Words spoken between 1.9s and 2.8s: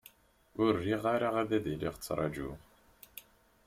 trajuɣ.